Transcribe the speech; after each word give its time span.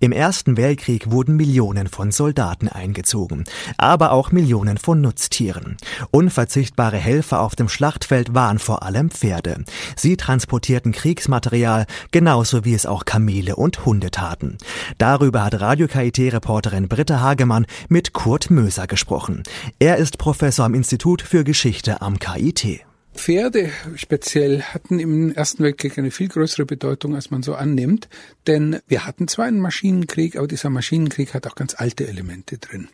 Im 0.00 0.12
Ersten 0.12 0.56
Weltkrieg 0.56 1.10
wurden 1.10 1.34
Millionen 1.34 1.88
von 1.88 2.12
Soldaten 2.12 2.68
eingezogen, 2.68 3.42
aber 3.78 4.12
auch 4.12 4.30
Millionen 4.30 4.78
von 4.78 5.00
Nutztieren. 5.00 5.76
Unverzichtbare 6.12 6.96
Helfer 6.96 7.40
auf 7.40 7.56
dem 7.56 7.68
Schlachtfeld 7.68 8.32
waren 8.32 8.60
vor 8.60 8.84
allem 8.84 9.10
Pferde. 9.10 9.64
Sie 9.96 10.16
transportierten 10.16 10.92
Kriegsmaterial, 10.92 11.86
genauso 12.12 12.64
wie 12.64 12.74
es 12.74 12.86
auch 12.86 13.06
Kamele 13.06 13.56
und 13.56 13.84
Hunde 13.84 14.12
taten. 14.12 14.58
Darüber 14.98 15.44
hat 15.44 15.60
Radio 15.60 15.88
KIT-Reporterin 15.88 16.86
Britta 16.86 17.20
Hagemann 17.20 17.66
mit 17.88 18.12
Kurt 18.12 18.50
Möser 18.50 18.86
gesprochen. 18.86 19.42
Er 19.80 19.96
ist 19.96 20.16
Professor 20.16 20.64
am 20.64 20.74
Institut 20.74 21.22
für 21.22 21.42
Geschichte 21.42 22.02
am 22.02 22.20
KIT. 22.20 22.87
Pferde 23.18 23.70
speziell 23.96 24.62
hatten 24.62 25.00
im 25.00 25.32
Ersten 25.32 25.62
Weltkrieg 25.64 25.98
eine 25.98 26.10
viel 26.10 26.28
größere 26.28 26.64
Bedeutung, 26.64 27.14
als 27.16 27.30
man 27.30 27.42
so 27.42 27.54
annimmt. 27.54 28.08
Denn 28.46 28.78
wir 28.86 29.04
hatten 29.04 29.28
zwar 29.28 29.46
einen 29.46 29.60
Maschinenkrieg, 29.60 30.36
aber 30.36 30.46
dieser 30.46 30.70
Maschinenkrieg 30.70 31.34
hat 31.34 31.46
auch 31.46 31.56
ganz 31.56 31.74
alte 31.76 32.06
Elemente 32.06 32.58
drin. 32.58 32.88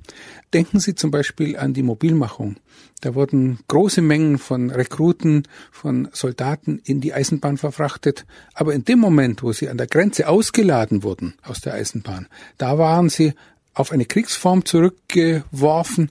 Denken 0.52 0.80
Sie 0.80 0.94
zum 0.94 1.10
Beispiel 1.10 1.56
an 1.58 1.74
die 1.74 1.82
Mobilmachung. 1.82 2.56
Da 3.02 3.14
wurden 3.14 3.58
große 3.68 4.00
Mengen 4.00 4.38
von 4.38 4.70
Rekruten, 4.70 5.46
von 5.70 6.08
Soldaten 6.12 6.80
in 6.84 7.00
die 7.00 7.12
Eisenbahn 7.12 7.58
verfrachtet. 7.58 8.24
Aber 8.54 8.72
in 8.72 8.84
dem 8.84 8.98
Moment, 8.98 9.42
wo 9.42 9.52
sie 9.52 9.68
an 9.68 9.77
der 9.77 9.86
Grenze 9.86 10.28
ausgeladen 10.28 11.02
wurden 11.02 11.34
aus 11.42 11.60
der 11.60 11.74
Eisenbahn, 11.74 12.28
da 12.56 12.78
waren 12.78 13.10
sie 13.10 13.34
auf 13.74 13.92
eine 13.92 14.06
Kriegsform 14.06 14.64
zurückgeworfen, 14.64 16.10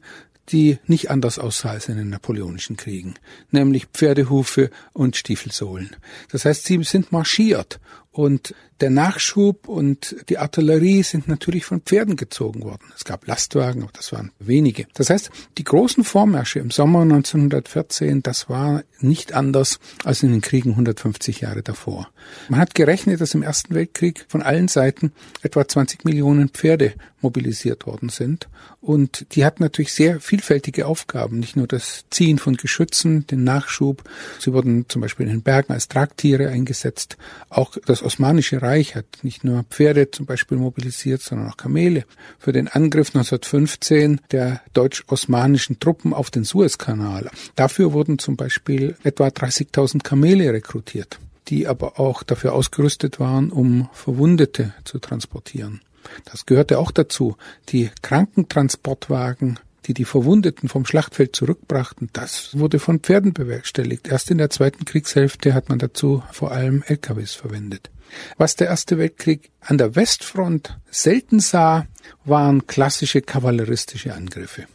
die 0.50 0.80
nicht 0.88 1.10
anders 1.10 1.40
aussah 1.40 1.72
als 1.72 1.90
in 1.90 1.98
den 1.98 2.10
napoleonischen 2.10 2.78
Kriegen, 2.78 3.16
nämlich 3.52 3.88
Pferdehufe 3.88 4.70
und 4.92 5.16
Stiefelsohlen. 5.16 5.96
Das 6.32 6.46
heißt, 6.46 6.66
sie 6.66 6.84
sind 6.84 7.12
marschiert 7.12 7.80
und 8.14 8.54
der 8.80 8.90
Nachschub 8.90 9.68
und 9.68 10.16
die 10.30 10.38
Artillerie 10.38 11.04
sind 11.04 11.28
natürlich 11.28 11.66
von 11.66 11.82
Pferden 11.82 12.16
gezogen 12.16 12.64
worden. 12.64 12.92
Es 12.96 13.06
gab 13.06 13.26
Lastwagen, 13.28 13.82
aber 13.82 13.92
das 13.94 14.12
waren 14.12 14.32
wenige. 14.40 14.88
Das 14.94 15.10
heißt, 15.10 15.32
die 15.58 15.64
großen 15.64 16.04
Vormärsche 16.04 16.60
im 16.60 16.70
Sommer 16.70 17.02
1914, 17.02 18.22
das 18.24 18.50
war 18.50 18.84
nicht 19.00 19.34
anders 19.34 19.80
als 20.04 20.22
in 20.22 20.32
den 20.32 20.42
Kriegen 20.42 20.72
150 20.72 21.42
Jahre 21.42 21.64
davor. 21.64 22.10
Man 22.50 22.60
hat 22.60 22.76
gerechnet, 22.76 23.20
dass 23.22 23.34
im 23.34 23.42
Ersten 23.42 23.74
Weltkrieg 23.74 24.26
von 24.28 24.42
allen 24.42 24.68
Seiten 24.68 25.12
etwa 25.42 25.68
20 25.68 26.06
Millionen 26.06 26.50
Pferde 26.50 26.94
mobilisiert 27.22 27.88
worden 27.88 28.10
sind. 28.10 28.50
Und 28.82 29.26
die 29.34 29.46
hatten 29.46 29.64
natürlich 29.64 29.94
sehr 29.94 30.20
vielfältige 30.20 30.86
Aufgaben. 30.86 31.40
Nicht 31.40 31.56
nur 31.56 31.68
das 31.68 32.04
Ziehen 32.10 32.38
von 32.38 32.58
Geschützen, 32.58 33.26
den 33.28 33.44
Nachschub. 33.46 34.04
Sie 34.40 34.52
wurden 34.52 34.90
zum 34.90 35.02
Beispiel 35.02 35.26
in 35.26 35.32
den 35.32 35.42
Bergen 35.42 35.72
als 35.72 35.88
Tragtiere 35.88 36.50
eingesetzt. 36.50 37.18
Auch 37.50 37.78
das 37.86 38.03
Osmanische 38.04 38.62
Reich 38.62 38.96
hat 38.96 39.06
nicht 39.24 39.44
nur 39.44 39.64
Pferde 39.64 40.12
zum 40.12 40.26
Beispiel 40.26 40.58
mobilisiert, 40.58 41.22
sondern 41.22 41.50
auch 41.50 41.58
Kamele. 41.58 42.06
Für 42.40 42.52
den 42.52 42.68
Angriff 42.68 43.10
1915 43.10 44.22
der 44.32 44.62
deutsch-osmanischen 44.74 45.80
Truppen 45.80 46.14
auf 46.14 46.30
den 46.30 46.44
Suezkanal. 46.44 47.30
Dafür 47.56 47.94
wurden 47.94 48.20
zum 48.20 48.36
Beispiel 48.36 48.96
etwa 49.04 49.28
30.000 49.28 50.04
Kamele 50.04 50.52
rekrutiert, 50.54 51.20
die 51.48 51.68
aber 51.68 52.00
auch 52.00 52.24
dafür 52.24 52.54
ausgerüstet 52.54 53.20
waren, 53.20 53.52
um 53.52 53.90
Verwundete 53.94 54.74
zu 54.84 55.00
transportieren. 55.00 55.82
Das 56.26 56.46
gehörte 56.46 56.80
auch 56.80 56.92
dazu. 56.92 57.38
Die 57.70 57.90
Krankentransportwagen 58.02 59.60
die 59.86 59.94
die 59.94 60.06
Verwundeten 60.06 60.70
vom 60.70 60.86
Schlachtfeld 60.86 61.36
zurückbrachten, 61.36 62.10
das 62.14 62.58
wurde 62.58 62.80
von 62.80 63.00
Pferden 63.00 63.34
bewerkstelligt. 63.34 64.08
Erst 64.08 64.32
in 64.32 64.38
der 64.38 64.50
zweiten 64.50 64.86
Kriegshälfte 64.86 65.54
hat 65.54 65.70
man 65.70 65.80
dazu 65.80 66.24
vor 66.32 66.52
allem 66.52 66.84
LKWs 66.88 67.34
verwendet. 67.34 67.92
Was 68.38 68.56
der 68.56 68.68
Erste 68.68 68.98
Weltkrieg 68.98 69.52
an 69.62 69.78
der 69.78 69.96
Westfront 69.96 70.78
selten 70.90 71.40
sah, 71.40 71.88
waren 72.26 72.68
klassische 72.68 73.22
kavalleristische 73.22 74.14
Angriffe. 74.14 74.66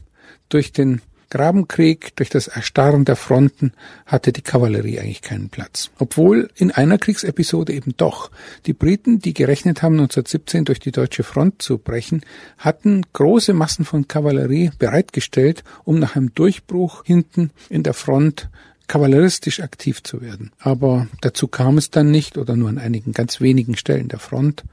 Durch 0.49 0.73
den 0.73 1.03
Grabenkrieg, 1.31 2.17
durch 2.17 2.31
das 2.31 2.49
Erstarren 2.49 3.05
der 3.05 3.17
Fronten 3.17 3.73
hatte 4.07 4.33
die 4.33 4.43
Kavallerie 4.43 4.99
eigentlich 4.99 5.23
keinen 5.23 5.51
Platz. 5.51 5.91
Obwohl 5.99 6.51
in 6.57 6.71
einer 6.71 6.99
Kriegsepisode 6.99 7.73
eben 7.73 7.95
doch. 7.97 8.31
Die 8.67 8.73
Briten, 8.73 9.19
die 9.19 9.35
gerechnet 9.35 9.83
haben, 9.83 9.95
1917 9.95 10.65
durch 10.65 10.81
die 10.81 10.93
deutsche 10.93 11.23
Front 11.23 11.61
zu 11.61 11.79
brechen, 11.79 12.23
hatten 12.57 13.05
große 13.13 13.53
Massen 13.53 13.85
von 13.85 14.09
Kavallerie 14.09 14.71
bereitgestellt, 14.79 15.65
um 15.85 15.99
nach 15.99 16.17
einem 16.17 16.35
Durchbruch 16.35 17.05
hinten 17.05 17.51
in 17.69 17.83
der 17.83 17.95
Front 17.95 18.49
kavalleristisch 18.87 19.61
aktiv 19.61 20.03
zu 20.03 20.23
werden. 20.23 20.51
Aber 20.59 21.09
dazu 21.21 21.47
kam 21.47 21.77
es 21.77 21.91
dann 21.91 22.11
nicht 22.11 22.39
oder 22.39 22.57
nur 22.57 22.71
an 22.71 22.79
einigen 22.79 23.13
ganz 23.13 23.41
wenigen 23.41 23.77
Stellen 23.77 24.09
der 24.09 24.19
Front. 24.19 24.65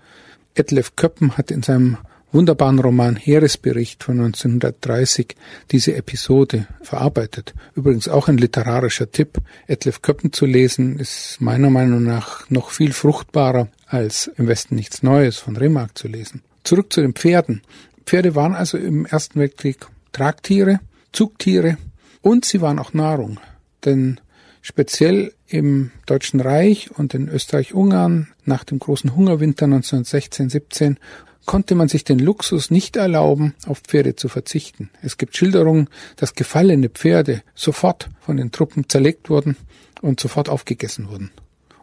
Etlef 0.55 0.95
Köppen 0.95 1.37
hat 1.37 1.51
in 1.51 1.63
seinem 1.63 1.97
wunderbaren 2.31 2.79
Roman 2.79 3.15
Heeresbericht 3.15 4.03
von 4.03 4.19
1930 4.19 5.35
diese 5.71 5.95
Episode 5.95 6.67
verarbeitet. 6.81 7.53
Übrigens 7.75 8.07
auch 8.07 8.27
ein 8.27 8.37
literarischer 8.37 9.11
Tipp. 9.11 9.37
Etlef 9.67 10.01
Köppen 10.01 10.33
zu 10.33 10.45
lesen 10.45 10.99
ist 10.99 11.37
meiner 11.39 11.69
Meinung 11.69 12.03
nach 12.03 12.49
noch 12.49 12.69
viel 12.71 12.93
fruchtbarer 12.93 13.69
als 13.87 14.31
im 14.37 14.47
Westen 14.47 14.75
nichts 14.75 15.03
Neues 15.03 15.37
von 15.37 15.55
Remark 15.55 15.97
zu 15.97 16.07
lesen. 16.07 16.41
Zurück 16.63 16.91
zu 16.91 17.01
den 17.01 17.13
Pferden. 17.13 17.61
Pferde 18.05 18.35
waren 18.35 18.55
also 18.55 18.77
im 18.77 19.05
Ersten 19.05 19.39
Weltkrieg 19.39 19.85
Tragtiere, 20.11 20.79
Zugtiere 21.11 21.77
und 22.21 22.45
sie 22.45 22.61
waren 22.61 22.79
auch 22.79 22.93
Nahrung 22.93 23.39
denn 23.85 24.19
speziell 24.61 25.33
im 25.47 25.91
Deutschen 26.05 26.39
Reich 26.39 26.89
und 26.91 27.13
in 27.13 27.29
Österreich-Ungarn 27.29 28.29
nach 28.45 28.63
dem 28.63 28.79
großen 28.79 29.15
Hungerwinter 29.15 29.67
1916-17 29.67 30.97
konnte 31.45 31.75
man 31.75 31.87
sich 31.87 32.03
den 32.03 32.19
Luxus 32.19 32.71
nicht 32.71 32.95
erlauben, 32.95 33.55
auf 33.65 33.79
Pferde 33.79 34.15
zu 34.15 34.27
verzichten. 34.27 34.89
Es 35.01 35.17
gibt 35.17 35.37
Schilderungen, 35.37 35.89
dass 36.15 36.35
gefallene 36.35 36.89
Pferde 36.89 37.41
sofort 37.53 38.09
von 38.19 38.37
den 38.37 38.51
Truppen 38.51 38.89
zerlegt 38.89 39.29
wurden 39.29 39.55
und 40.01 40.19
sofort 40.19 40.49
aufgegessen 40.49 41.09
wurden. 41.09 41.31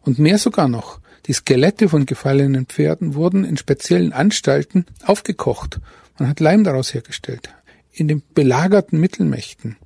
Und 0.03 0.19
mehr 0.19 0.39
sogar 0.39 0.69
noch, 0.69 1.01
die 1.27 1.33
Skelette 1.33 1.89
von 1.89 2.07
gefallenen 2.07 2.67
Pferden 2.67 3.15
wurden 3.15 3.45
in 3.45 3.57
speziellen 3.57 4.13
Anstalten 4.13 4.87
aufgekocht. 5.05 5.81
Man 6.19 6.29
hat 6.29 6.41
Leim 6.41 6.65
daraus 6.65 6.93
hergestellt. 6.93 7.51
In 7.93 8.09
den 8.09 8.23
belagerten 8.35 8.99
Mittelmächten 8.99 9.77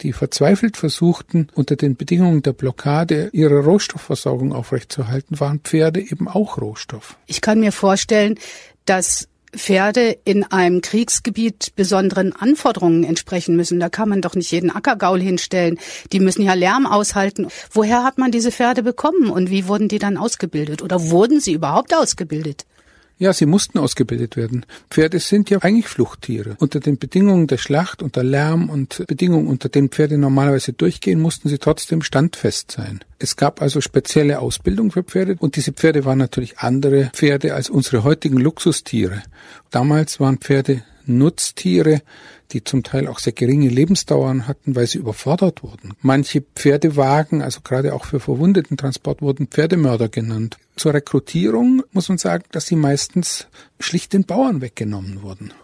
die 0.00 0.12
verzweifelt 0.12 0.76
versuchten, 0.76 1.48
unter 1.54 1.76
den 1.76 1.96
Bedingungen 1.96 2.42
der 2.42 2.52
Blockade 2.52 3.30
ihre 3.32 3.60
Rohstoffversorgung 3.60 4.52
aufrechtzuerhalten, 4.52 5.38
waren 5.40 5.60
Pferde 5.60 6.00
eben 6.00 6.28
auch 6.28 6.58
Rohstoff. 6.58 7.16
Ich 7.26 7.40
kann 7.40 7.60
mir 7.60 7.72
vorstellen, 7.72 8.38
dass 8.86 9.28
Pferde 9.56 10.18
in 10.24 10.44
einem 10.44 10.80
Kriegsgebiet 10.80 11.72
besonderen 11.76 12.34
Anforderungen 12.34 13.04
entsprechen 13.04 13.56
müssen. 13.56 13.80
Da 13.80 13.88
kann 13.88 14.08
man 14.08 14.20
doch 14.20 14.34
nicht 14.34 14.50
jeden 14.50 14.70
Ackergaul 14.70 15.20
hinstellen. 15.20 15.78
Die 16.12 16.20
müssen 16.20 16.42
ja 16.42 16.54
Lärm 16.54 16.86
aushalten. 16.86 17.48
Woher 17.70 18.02
hat 18.02 18.18
man 18.18 18.32
diese 18.32 18.50
Pferde 18.50 18.82
bekommen 18.82 19.30
und 19.30 19.50
wie 19.50 19.68
wurden 19.68 19.88
die 19.88 19.98
dann 19.98 20.16
ausgebildet? 20.16 20.82
Oder 20.82 21.10
wurden 21.10 21.40
sie 21.40 21.52
überhaupt 21.52 21.94
ausgebildet? 21.94 22.66
Ja, 23.16 23.32
sie 23.32 23.46
mussten 23.46 23.78
ausgebildet 23.78 24.36
werden. 24.36 24.66
Pferde 24.90 25.20
sind 25.20 25.48
ja 25.48 25.58
eigentlich 25.58 25.86
Fluchttiere. 25.86 26.56
Unter 26.58 26.80
den 26.80 26.98
Bedingungen 26.98 27.46
der 27.46 27.58
Schlacht, 27.58 28.02
unter 28.02 28.24
Lärm 28.24 28.68
und 28.68 29.04
Bedingungen, 29.06 29.46
unter 29.46 29.68
denen 29.68 29.88
Pferde 29.88 30.18
normalerweise 30.18 30.72
durchgehen, 30.72 31.20
mussten 31.20 31.48
sie 31.48 31.58
trotzdem 31.58 32.02
standfest 32.02 32.72
sein. 32.72 33.04
Es 33.24 33.36
gab 33.36 33.62
also 33.62 33.80
spezielle 33.80 34.38
Ausbildung 34.38 34.90
für 34.90 35.02
Pferde 35.02 35.36
und 35.38 35.56
diese 35.56 35.72
Pferde 35.72 36.04
waren 36.04 36.18
natürlich 36.18 36.58
andere 36.58 37.10
Pferde 37.14 37.54
als 37.54 37.70
unsere 37.70 38.04
heutigen 38.04 38.36
Luxustiere. 38.36 39.22
Damals 39.70 40.20
waren 40.20 40.36
Pferde 40.36 40.82
Nutztiere, 41.06 42.02
die 42.52 42.64
zum 42.64 42.82
Teil 42.82 43.06
auch 43.06 43.18
sehr 43.18 43.32
geringe 43.32 43.70
Lebensdauern 43.70 44.46
hatten, 44.46 44.76
weil 44.76 44.86
sie 44.86 44.98
überfordert 44.98 45.62
wurden. 45.62 45.94
Manche 46.02 46.42
Pferdewagen, 46.54 47.40
also 47.40 47.62
gerade 47.64 47.94
auch 47.94 48.04
für 48.04 48.20
Verwundetentransport, 48.20 49.22
wurden 49.22 49.46
Pferdemörder 49.46 50.10
genannt. 50.10 50.58
Zur 50.76 50.92
Rekrutierung 50.92 51.82
muss 51.92 52.10
man 52.10 52.18
sagen, 52.18 52.44
dass 52.52 52.66
sie 52.66 52.76
meistens 52.76 53.46
schlicht 53.80 54.12
den 54.12 54.24
Bauern 54.24 54.60
weggenommen 54.60 55.22
wurden. 55.22 55.54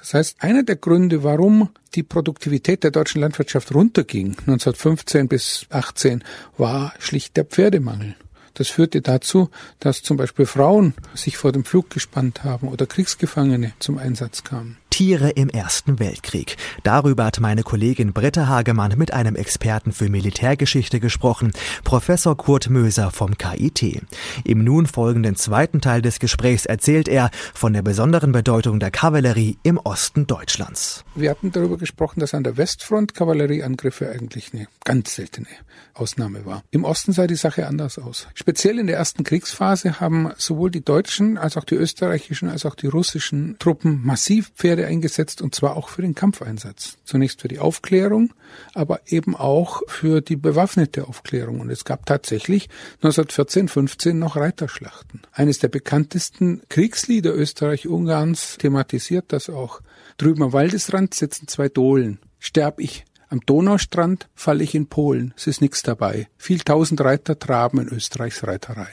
Das 0.00 0.14
heißt, 0.14 0.42
einer 0.42 0.62
der 0.62 0.76
Gründe, 0.76 1.22
warum 1.22 1.68
die 1.94 2.02
Produktivität 2.02 2.82
der 2.82 2.90
deutschen 2.90 3.20
Landwirtschaft 3.20 3.74
runterging, 3.74 4.30
1915 4.30 5.28
bis 5.28 5.66
18, 5.70 6.24
war 6.56 6.94
schlicht 6.98 7.36
der 7.36 7.44
Pferdemangel. 7.44 8.16
Das 8.54 8.68
führte 8.68 9.00
dazu, 9.00 9.50
dass 9.78 10.02
zum 10.02 10.16
Beispiel 10.16 10.46
Frauen 10.46 10.94
sich 11.14 11.36
vor 11.36 11.52
dem 11.52 11.64
Flug 11.64 11.90
gespannt 11.90 12.44
haben 12.44 12.68
oder 12.68 12.86
Kriegsgefangene 12.86 13.72
zum 13.78 13.98
Einsatz 13.98 14.42
kamen. 14.42 14.79
Tiere 15.00 15.30
im 15.30 15.48
Ersten 15.48 15.98
Weltkrieg. 15.98 16.58
Darüber 16.82 17.24
hat 17.24 17.40
meine 17.40 17.62
Kollegin 17.62 18.12
Britta 18.12 18.48
Hagemann 18.48 18.98
mit 18.98 19.14
einem 19.14 19.34
Experten 19.34 19.92
für 19.92 20.10
Militärgeschichte 20.10 21.00
gesprochen, 21.00 21.52
Professor 21.84 22.36
Kurt 22.36 22.68
Möser 22.68 23.10
vom 23.10 23.38
KIT. 23.38 24.02
Im 24.44 24.62
nun 24.62 24.84
folgenden 24.84 25.36
zweiten 25.36 25.80
Teil 25.80 26.02
des 26.02 26.18
Gesprächs 26.18 26.66
erzählt 26.66 27.08
er 27.08 27.30
von 27.54 27.72
der 27.72 27.80
besonderen 27.80 28.32
Bedeutung 28.32 28.78
der 28.78 28.90
Kavallerie 28.90 29.56
im 29.62 29.78
Osten 29.78 30.26
Deutschlands. 30.26 31.02
Wir 31.14 31.30
hatten 31.30 31.50
darüber 31.50 31.78
gesprochen, 31.78 32.20
dass 32.20 32.34
an 32.34 32.44
der 32.44 32.58
Westfront 32.58 33.14
Kavallerieangriffe 33.14 34.10
eigentlich 34.10 34.52
eine 34.52 34.68
ganz 34.84 35.14
seltene 35.14 35.46
Ausnahme 35.94 36.44
war. 36.44 36.62
Im 36.72 36.84
Osten 36.84 37.12
sah 37.12 37.26
die 37.26 37.36
Sache 37.36 37.66
anders 37.66 37.98
aus. 37.98 38.28
Speziell 38.34 38.78
in 38.78 38.86
der 38.86 38.98
ersten 38.98 39.24
Kriegsphase 39.24 39.98
haben 39.98 40.30
sowohl 40.36 40.70
die 40.70 40.84
deutschen 40.84 41.38
als 41.38 41.56
auch 41.56 41.64
die 41.64 41.76
österreichischen 41.76 42.50
als 42.50 42.66
auch 42.66 42.74
die 42.74 42.86
russischen 42.86 43.56
Truppen 43.58 44.04
massiv 44.04 44.50
Pferde 44.54 44.89
eingesetzt 44.90 45.40
und 45.40 45.54
zwar 45.54 45.76
auch 45.76 45.88
für 45.88 46.02
den 46.02 46.14
Kampfeinsatz. 46.14 46.98
Zunächst 47.04 47.40
für 47.40 47.48
die 47.48 47.58
Aufklärung, 47.58 48.34
aber 48.74 49.00
eben 49.06 49.36
auch 49.36 49.82
für 49.86 50.20
die 50.20 50.36
bewaffnete 50.36 51.06
Aufklärung. 51.08 51.60
Und 51.60 51.70
es 51.70 51.84
gab 51.84 52.04
tatsächlich 52.06 52.68
1914, 52.96 53.68
15 53.68 54.18
noch 54.18 54.36
Reiterschlachten. 54.36 55.22
Eines 55.32 55.60
der 55.60 55.68
bekanntesten 55.68 56.62
Kriegslieder 56.68 57.34
Österreich-Ungarns 57.34 58.58
thematisiert 58.58 59.26
das 59.28 59.48
auch. 59.48 59.80
Drüben 60.18 60.42
am 60.42 60.52
Waldesrand 60.52 61.14
sitzen 61.14 61.48
zwei 61.48 61.68
Dohlen. 61.68 62.18
Sterb 62.38 62.80
ich 62.80 63.04
am 63.30 63.40
Donaustrand 63.46 64.28
fall 64.34 64.60
ich 64.60 64.74
in 64.74 64.88
Polen, 64.88 65.32
es 65.36 65.46
ist 65.46 65.60
nichts 65.60 65.84
dabei. 65.84 66.28
Viel 66.36 66.58
tausend 66.60 67.00
Reiter 67.00 67.38
traben 67.38 67.78
in 67.78 67.88
Österreichs 67.88 68.44
Reiterei. 68.44 68.88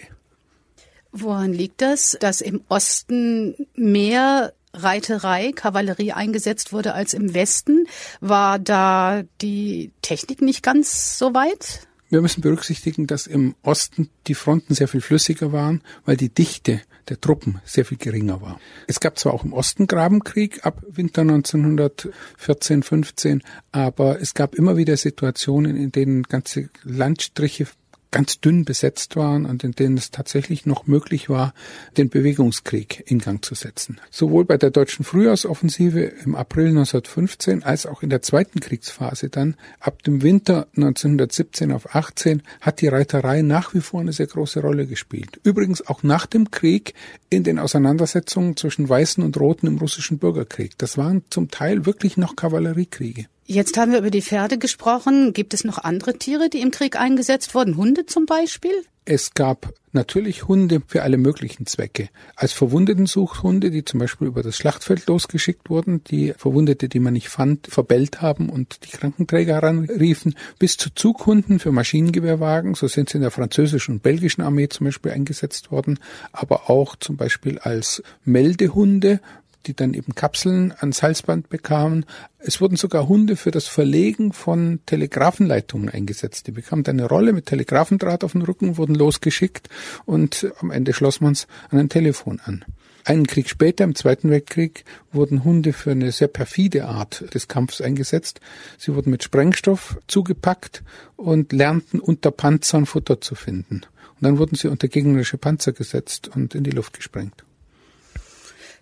Woran 1.11 1.53
liegt 1.53 1.81
das, 1.81 2.15
dass 2.19 2.41
im 2.41 2.61
Osten 2.69 3.55
mehr 3.75 4.53
Reiterei, 4.83 5.51
Kavallerie 5.53 6.13
eingesetzt 6.13 6.73
wurde 6.73 6.93
als 6.93 7.13
im 7.13 7.33
Westen. 7.33 7.85
War 8.21 8.59
da 8.59 9.23
die 9.41 9.91
Technik 10.01 10.41
nicht 10.41 10.63
ganz 10.63 11.17
so 11.17 11.33
weit? 11.33 11.87
Wir 12.09 12.21
müssen 12.21 12.41
berücksichtigen, 12.41 13.05
dass 13.05 13.27
im 13.27 13.55
Osten 13.63 14.09
die 14.27 14.33
Fronten 14.33 14.73
sehr 14.73 14.87
viel 14.87 15.01
flüssiger 15.01 15.51
waren, 15.51 15.81
weil 16.05 16.15
die 16.15 16.29
Dichte 16.29 16.81
der 17.09 17.19
Truppen 17.19 17.59
sehr 17.65 17.85
viel 17.85 17.97
geringer 17.97 18.41
war. 18.41 18.59
Es 18.87 18.99
gab 18.99 19.19
zwar 19.19 19.33
auch 19.33 19.43
im 19.43 19.53
Osten 19.53 19.87
Grabenkrieg 19.87 20.65
ab 20.65 20.81
Winter 20.89 21.21
1914, 21.21 22.83
15, 22.83 23.43
aber 23.71 24.21
es 24.21 24.33
gab 24.33 24.55
immer 24.55 24.77
wieder 24.77 24.95
Situationen, 24.95 25.75
in 25.75 25.91
denen 25.91 26.23
ganze 26.23 26.69
Landstriche 26.83 27.67
ganz 28.11 28.39
dünn 28.39 28.65
besetzt 28.65 29.15
waren 29.15 29.45
und 29.45 29.63
in 29.63 29.71
denen 29.73 29.97
es 29.97 30.11
tatsächlich 30.11 30.65
noch 30.65 30.87
möglich 30.87 31.29
war, 31.29 31.53
den 31.97 32.09
Bewegungskrieg 32.09 33.03
in 33.05 33.19
Gang 33.19 33.43
zu 33.43 33.55
setzen. 33.55 33.99
Sowohl 34.11 34.45
bei 34.45 34.57
der 34.57 34.71
deutschen 34.71 35.05
Frühjahrsoffensive 35.05 36.01
im 36.01 36.35
April 36.35 36.69
1915 36.69 37.63
als 37.63 37.85
auch 37.85 38.03
in 38.03 38.09
der 38.09 38.21
zweiten 38.21 38.59
Kriegsphase 38.59 39.29
dann 39.29 39.55
ab 39.79 40.03
dem 40.03 40.21
Winter 40.21 40.67
1917 40.75 41.71
auf 41.71 41.95
18 41.95 42.43
hat 42.61 42.81
die 42.81 42.87
Reiterei 42.87 43.41
nach 43.41 43.73
wie 43.73 43.81
vor 43.81 44.01
eine 44.01 44.13
sehr 44.13 44.27
große 44.27 44.61
Rolle 44.61 44.87
gespielt. 44.87 45.39
Übrigens 45.43 45.85
auch 45.85 46.03
nach 46.03 46.25
dem 46.25 46.51
Krieg 46.51 46.93
in 47.29 47.43
den 47.43 47.59
Auseinandersetzungen 47.59 48.55
zwischen 48.55 48.87
Weißen 48.87 49.23
und 49.23 49.37
Roten 49.37 49.67
im 49.67 49.77
russischen 49.77 50.17
Bürgerkrieg. 50.17 50.77
Das 50.77 50.97
waren 50.97 51.23
zum 51.29 51.49
Teil 51.51 51.85
wirklich 51.85 52.17
noch 52.17 52.35
Kavalleriekriege. 52.35 53.25
Jetzt 53.49 53.77
haben 53.77 53.93
wir 53.93 53.99
über 53.99 54.11
die 54.11 54.21
Pferde 54.21 54.57
gesprochen. 54.57 55.31
Gibt 55.31 55.53
es 55.53 55.63
noch 55.63 55.77
andere 55.77 56.17
Tiere, 56.17 56.49
die 56.49 56.59
im 56.59 56.69
Krieg 56.69 56.99
eingesetzt 56.99 57.55
wurden? 57.55 57.77
Hunde 57.77 58.05
zum 58.05 58.25
Beispiel? 58.25 58.83
Es 59.05 59.33
gab 59.35 59.73
natürlich 59.93 60.49
Hunde 60.49 60.81
für 60.85 61.03
alle 61.03 61.17
möglichen 61.17 61.65
Zwecke. 61.65 62.09
Als 62.35 62.51
Verwundetensuchhunde, 62.51 63.71
die 63.71 63.85
zum 63.85 64.01
Beispiel 64.01 64.27
über 64.27 64.43
das 64.43 64.57
Schlachtfeld 64.57 65.07
losgeschickt 65.07 65.69
wurden, 65.69 66.03
die 66.03 66.33
Verwundete, 66.35 66.89
die 66.89 66.99
man 66.99 67.13
nicht 67.13 67.29
fand, 67.29 67.67
verbellt 67.67 68.21
haben 68.21 68.49
und 68.49 68.83
die 68.83 68.97
Krankenträger 68.97 69.53
heranriefen, 69.53 70.35
bis 70.59 70.75
zu 70.75 70.93
Zughunden 70.93 71.59
für 71.59 71.71
Maschinengewehrwagen, 71.71 72.75
so 72.75 72.89
sind 72.89 73.07
sie 73.07 73.15
in 73.15 73.21
der 73.21 73.31
französischen 73.31 73.95
und 73.95 74.03
belgischen 74.03 74.41
Armee 74.41 74.67
zum 74.67 74.87
Beispiel 74.87 75.13
eingesetzt 75.13 75.71
worden, 75.71 75.99
aber 76.33 76.69
auch 76.69 76.97
zum 76.97 77.15
Beispiel 77.15 77.59
als 77.59 78.03
Meldehunde, 78.25 79.21
die 79.65 79.75
dann 79.75 79.93
eben 79.93 80.15
Kapseln 80.15 80.73
ans 80.77 81.03
Halsband 81.03 81.49
bekamen. 81.49 82.05
Es 82.39 82.61
wurden 82.61 82.77
sogar 82.77 83.07
Hunde 83.07 83.35
für 83.35 83.51
das 83.51 83.67
Verlegen 83.67 84.31
von 84.33 84.79
Telegrafenleitungen 84.85 85.89
eingesetzt. 85.89 86.47
Die 86.47 86.51
bekamen 86.51 86.85
eine 86.85 87.05
Rolle 87.05 87.33
mit 87.33 87.47
Telegrafendraht 87.47 88.23
auf 88.23 88.33
dem 88.33 88.43
Rücken, 88.43 88.77
wurden 88.77 88.95
losgeschickt 88.95 89.69
und 90.05 90.47
am 90.59 90.71
Ende 90.71 90.93
schloss 90.93 91.21
man 91.21 91.33
es 91.33 91.47
an 91.69 91.79
ein 91.79 91.89
Telefon 91.89 92.39
an. 92.43 92.63
Einen 93.07 93.25
Krieg 93.25 93.49
später, 93.49 93.85
im 93.85 93.95
Zweiten 93.95 94.29
Weltkrieg, 94.29 94.83
wurden 95.13 95.45
Hunde 95.45 95.71
für 95.71 95.91
eine 95.91 96.11
sehr 96.11 96.27
perfide 96.27 96.85
Art 96.87 97.33
des 97.33 97.47
Kampfs 97.47 97.79
eingesetzt. 97.79 98.41
Sie 98.77 98.93
wurden 98.93 99.11
mit 99.11 99.23
Sprengstoff 99.23 99.97
zugepackt 100.07 100.83
und 101.15 101.53
lernten 101.53 102.01
unter 102.01 102.31
Panzern 102.31 102.85
Futter 102.85 103.21
zu 103.21 103.35
finden. 103.35 103.83
Und 104.19 104.23
dann 104.23 104.37
wurden 104.39 104.55
sie 104.55 104.67
unter 104.67 104.89
gegnerische 104.89 105.37
Panzer 105.37 105.71
gesetzt 105.71 106.29
und 106.35 106.53
in 106.53 106.65
die 106.65 106.71
Luft 106.71 106.97
gesprengt. 106.97 107.46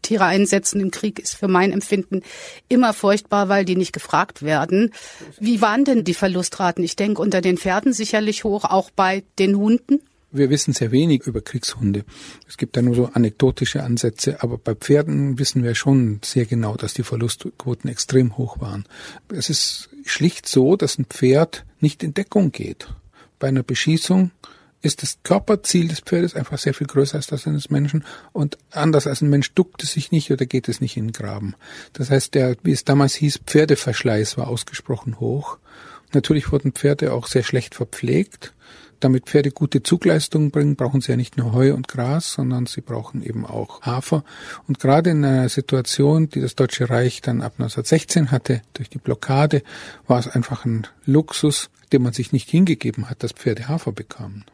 Tiere 0.05 0.25
einsetzen 0.25 0.79
im 0.79 0.91
Krieg 0.91 1.19
ist 1.19 1.35
für 1.35 1.47
mein 1.47 1.71
Empfinden 1.71 2.21
immer 2.69 2.93
furchtbar, 2.93 3.49
weil 3.49 3.65
die 3.65 3.75
nicht 3.75 3.91
gefragt 3.91 4.43
werden. 4.43 4.91
Wie 5.39 5.61
waren 5.61 5.83
denn 5.83 6.03
die 6.03 6.13
Verlustraten? 6.13 6.83
Ich 6.83 6.95
denke 6.95 7.21
unter 7.21 7.41
den 7.41 7.57
Pferden 7.57 7.91
sicherlich 7.91 8.43
hoch, 8.43 8.65
auch 8.65 8.91
bei 8.91 9.23
den 9.39 9.57
Hunden. 9.57 9.99
Wir 10.31 10.49
wissen 10.49 10.73
sehr 10.73 10.91
wenig 10.91 11.23
über 11.23 11.41
Kriegshunde. 11.41 12.03
Es 12.47 12.57
gibt 12.57 12.75
da 12.75 12.81
nur 12.81 12.93
so 12.93 13.05
anekdotische 13.13 13.83
Ansätze, 13.83 14.43
aber 14.43 14.57
bei 14.57 14.75
Pferden 14.75 15.39
wissen 15.39 15.63
wir 15.63 15.75
schon 15.75 16.19
sehr 16.23 16.45
genau, 16.45 16.75
dass 16.75 16.93
die 16.93 17.03
Verlustquoten 17.03 17.89
extrem 17.89 18.37
hoch 18.37 18.59
waren. 18.59 18.85
Es 19.29 19.49
ist 19.49 19.89
schlicht 20.03 20.47
so, 20.47 20.75
dass 20.75 20.99
ein 20.99 21.05
Pferd 21.05 21.65
nicht 21.79 22.03
in 22.03 22.13
Deckung 22.13 22.51
geht. 22.51 22.89
Bei 23.39 23.47
einer 23.47 23.63
Beschießung 23.63 24.31
ist 24.85 25.01
das 25.01 25.17
Körperziel 25.23 25.87
des 25.87 25.99
Pferdes 25.99 26.35
einfach 26.35 26.57
sehr 26.57 26.73
viel 26.73 26.87
größer 26.87 27.15
als 27.15 27.27
das 27.27 27.47
eines 27.47 27.69
Menschen 27.69 28.05
und 28.31 28.57
anders 28.71 29.07
als 29.07 29.21
ein 29.21 29.29
Mensch 29.29 29.53
duckt 29.53 29.83
es 29.83 29.93
sich 29.93 30.11
nicht 30.11 30.31
oder 30.31 30.45
geht 30.45 30.69
es 30.69 30.81
nicht 30.81 30.97
in 30.97 31.07
den 31.07 31.13
Graben. 31.13 31.55
Das 31.93 32.09
heißt, 32.09 32.35
der, 32.35 32.55
wie 32.63 32.71
es 32.71 32.85
damals 32.85 33.15
hieß, 33.15 33.41
Pferdeverschleiß 33.45 34.37
war 34.37 34.47
ausgesprochen 34.47 35.19
hoch. 35.19 35.57
Natürlich 36.13 36.51
wurden 36.51 36.71
Pferde 36.71 37.13
auch 37.13 37.27
sehr 37.27 37.43
schlecht 37.43 37.75
verpflegt. 37.75 38.53
Damit 39.01 39.25
Pferde 39.25 39.51
gute 39.51 39.83
Zugleistungen 39.83 40.51
bringen, 40.51 40.77
brauchen 40.77 41.01
sie 41.01 41.11
ja 41.11 41.17
nicht 41.17 41.37
nur 41.37 41.51
Heu 41.51 41.73
und 41.73 41.87
Gras, 41.87 42.33
sondern 42.33 42.65
sie 42.65 42.81
brauchen 42.81 43.21
eben 43.21 43.45
auch 43.45 43.81
Hafer. 43.81 44.23
Und 44.67 44.79
gerade 44.79 45.09
in 45.09 45.25
einer 45.25 45.49
Situation, 45.49 46.29
die 46.29 46.39
das 46.39 46.55
Deutsche 46.55 46.89
Reich 46.89 47.21
dann 47.21 47.41
ab 47.41 47.53
1916 47.57 48.31
hatte, 48.31 48.61
durch 48.73 48.89
die 48.89 48.97
Blockade, 48.97 49.63
war 50.07 50.19
es 50.19 50.27
einfach 50.27 50.65
ein 50.65 50.87
Luxus, 51.05 51.69
dem 51.91 52.03
man 52.03 52.13
sich 52.13 52.31
nicht 52.31 52.49
hingegeben 52.49 53.09
hat, 53.09 53.21
dass 53.21 53.33
Pferde 53.33 53.67
Hafer 53.67 53.91
bekamen. 53.91 54.45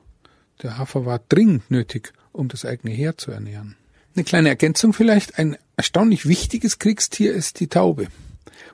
Der 0.61 0.77
Hafer 0.77 1.05
war 1.05 1.19
dringend 1.29 1.69
nötig, 1.71 2.13
um 2.31 2.47
das 2.47 2.65
eigene 2.65 2.93
Heer 2.93 3.17
zu 3.17 3.31
ernähren. 3.31 3.75
Eine 4.15 4.25
kleine 4.25 4.49
Ergänzung 4.49 4.93
vielleicht. 4.93 5.39
Ein 5.39 5.57
erstaunlich 5.77 6.27
wichtiges 6.27 6.79
Kriegstier 6.79 7.33
ist 7.33 7.59
die 7.59 7.67
Taube. 7.67 8.07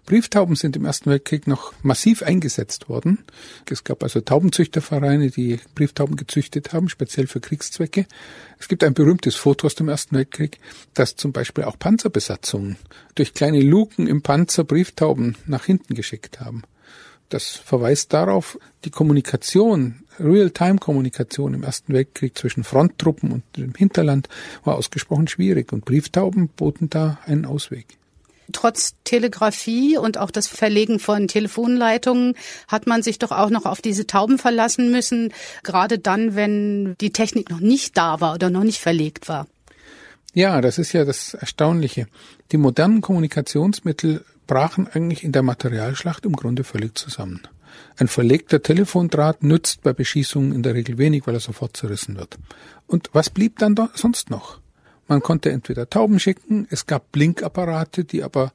Brieftauben 0.06 0.56
sind 0.56 0.76
im 0.78 0.86
Ersten 0.86 1.10
Weltkrieg 1.10 1.48
noch 1.48 1.74
massiv 1.84 2.24
eingesetzt 2.24 2.88
worden. 2.88 3.20
Es 3.70 3.84
gab 3.84 4.04
also 4.04 4.22
Taubenzüchtervereine, 4.22 5.30
die 5.32 5.60
Brieftauben 5.76 6.16
gezüchtet 6.16 6.72
haben, 6.72 6.88
speziell 6.88 7.28
für 7.28 7.42
Kriegszwecke. 7.42 8.06
Es 8.58 8.70
gibt 8.70 8.84
ein 8.84 8.94
berühmtes 8.94 9.36
Foto 9.36 9.68
aus 9.68 9.76
dem 9.76 9.90
Ersten 9.90 10.16
Weltkrieg, 10.16 10.60
dass 10.94 11.18
zum 11.18 11.34
Beispiel 11.34 11.66
auch 11.66 11.78
Panzerbesatzungen 11.78 12.78
durch 13.16 13.34
kleine 13.34 13.62
Luken 13.62 14.08
im 14.08 14.22
Panzer 14.22 14.64
Brieftauben 14.64 15.36
nach 15.46 15.66
hinten 15.66 15.94
geschickt 15.94 16.40
haben. 16.40 16.64
Das 17.30 17.48
verweist 17.48 18.14
darauf, 18.14 18.58
die 18.86 18.90
Kommunikation, 18.90 20.04
Real-Time-Kommunikation 20.20 21.54
im 21.54 21.64
Ersten 21.64 21.94
Weltkrieg 21.94 22.38
zwischen 22.38 22.64
Fronttruppen 22.64 23.32
und 23.32 23.44
dem 23.58 23.74
Hinterland 23.76 24.30
war 24.64 24.76
ausgesprochen 24.76 25.28
schwierig 25.28 25.74
und 25.74 25.86
Brieftauben 25.86 26.48
boten 26.50 26.90
da 26.90 27.20
einen 27.26 27.46
Ausweg. 27.46 27.98
Trotz 28.54 28.96
Telegrafie 29.04 29.98
und 29.98 30.18
auch 30.18 30.32
das 30.32 30.48
Verlegen 30.48 31.00
von 31.00 31.28
Telefonleitungen 31.28 32.36
hat 32.70 32.88
man 32.88 33.04
sich 33.04 33.20
doch 33.20 33.32
auch 33.32 33.50
noch 33.50 33.66
auf 33.66 33.82
diese 33.82 34.08
Tauben 34.08 34.38
verlassen 34.38 34.90
müssen, 34.90 35.34
gerade 35.64 36.00
dann, 36.00 36.36
wenn 36.36 36.96
die 37.02 37.12
Technik 37.12 37.50
noch 37.50 37.60
nicht 37.60 37.98
da 37.98 38.22
war 38.22 38.36
oder 38.36 38.50
noch 38.50 38.64
nicht 38.64 38.80
verlegt 38.80 39.28
war. 39.28 39.48
Ja, 40.34 40.62
das 40.62 40.78
ist 40.78 40.94
ja 40.94 41.04
das 41.04 41.34
Erstaunliche. 41.34 42.08
Die 42.54 42.58
modernen 42.58 43.02
Kommunikationsmittel 43.02 44.24
brachen 44.48 44.88
eigentlich 44.88 45.24
in 45.24 45.32
der 45.32 45.44
Materialschlacht 45.44 46.26
im 46.26 46.36
Grunde 46.36 46.64
völlig 46.64 46.98
zusammen. 46.98 47.42
Ein 47.98 48.08
verlegter 48.08 48.62
Telefondraht 48.62 49.44
nützt 49.44 49.84
bei 49.84 49.94
Beschießungen 49.94 50.54
in 50.54 50.64
der 50.64 50.74
Regel 50.74 50.98
wenig, 50.98 51.28
weil 51.28 51.36
er 51.36 51.40
sofort 51.40 51.78
zerrissen 51.78 52.18
wird. 52.18 52.38
Und 52.88 53.10
was 53.14 53.30
blieb 53.30 53.60
dann 53.60 53.76
da 53.76 53.90
sonst 53.94 54.30
noch? 54.30 54.60
Man 55.08 55.22
konnte 55.22 55.52
entweder 55.52 55.90
Tauben 55.90 56.20
schicken, 56.20 56.68
es 56.70 56.86
gab 56.86 57.12
Blinkapparate, 57.12 58.04
die 58.04 58.24
aber 58.24 58.52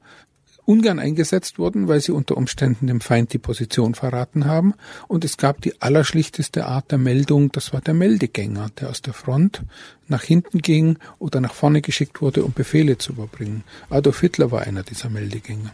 ungern 0.65 0.99
eingesetzt 0.99 1.59
wurden, 1.59 1.87
weil 1.87 1.99
sie 1.99 2.11
unter 2.11 2.37
Umständen 2.37 2.87
dem 2.87 3.01
Feind 3.01 3.33
die 3.33 3.37
Position 3.37 3.95
verraten 3.95 4.45
haben. 4.45 4.75
Und 5.07 5.25
es 5.25 5.37
gab 5.37 5.61
die 5.61 5.81
allerschlichteste 5.81 6.65
Art 6.65 6.91
der 6.91 6.99
Meldung, 6.99 7.51
das 7.51 7.73
war 7.73 7.81
der 7.81 7.93
Meldegänger, 7.93 8.69
der 8.79 8.89
aus 8.89 9.01
der 9.01 9.13
Front 9.13 9.63
nach 10.07 10.23
hinten 10.23 10.59
ging 10.59 10.99
oder 11.19 11.41
nach 11.41 11.53
vorne 11.53 11.81
geschickt 11.81 12.21
wurde, 12.21 12.43
um 12.43 12.53
Befehle 12.53 12.97
zu 12.97 13.13
überbringen. 13.13 13.63
Adolf 13.89 14.21
Hitler 14.21 14.51
war 14.51 14.61
einer 14.61 14.83
dieser 14.83 15.09
Meldegänger. 15.09 15.73